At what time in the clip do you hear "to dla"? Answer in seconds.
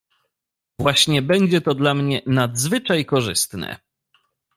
1.61-1.93